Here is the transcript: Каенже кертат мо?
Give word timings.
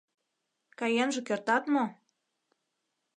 Каенже 0.79 1.21
кертат 1.27 1.63
мо? 1.73 1.85